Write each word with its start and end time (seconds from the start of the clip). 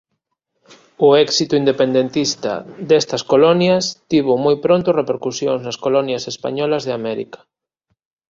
O 1.07 1.09
éxito 1.25 1.53
independentista 1.61 2.53
destas 2.89 3.23
colonias 3.31 3.83
tivo 4.11 4.33
moi 4.45 4.55
pronto 4.65 4.97
repercusións 5.01 5.59
nas 5.65 5.77
colonias 5.85 6.23
españolas 6.33 6.83
de 6.87 6.93
América. 6.99 7.39